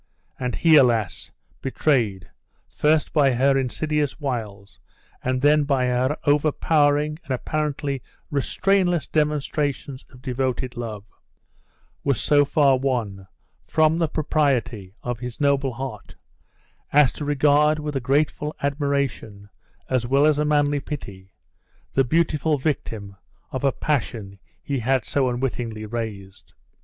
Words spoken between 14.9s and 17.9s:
of his noble heart, as to regard